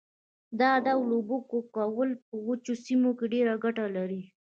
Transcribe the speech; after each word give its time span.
دا 0.59 0.71
ډول 0.85 1.09
اوبه 1.17 1.37
کول 1.75 2.09
په 2.25 2.35
وچو 2.47 2.73
سیمو 2.85 3.09
کې 3.17 3.25
ډېره 3.33 3.53
ګټه 3.63 3.85
لري. 3.95 4.21